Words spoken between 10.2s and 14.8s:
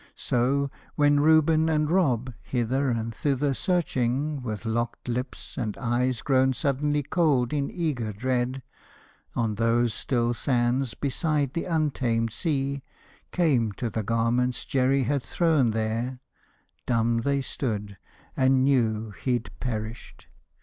sands beside the untamed sea, Came to the garments